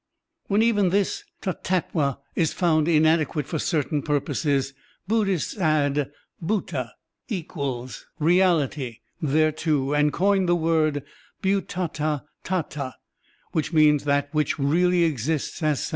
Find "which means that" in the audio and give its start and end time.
13.51-14.33